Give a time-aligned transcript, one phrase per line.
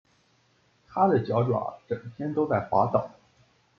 [0.87, 3.07] 他的脚爪整天都在滑倒